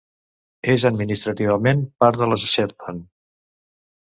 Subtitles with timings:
[0.75, 3.07] És administrativament part de les Shetland.